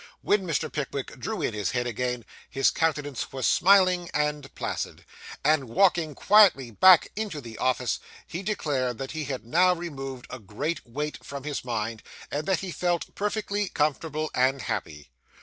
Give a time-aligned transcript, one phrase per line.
[0.23, 0.71] When Mr.
[0.73, 5.05] Pickwick drew in his head again, his countenance was smiling and placid;
[5.43, 10.39] and, walking quietly back into the office, he declared that he had now removed a
[10.39, 12.01] great weight from his mind,
[12.31, 15.11] and that he felt perfectly comfortable and happy.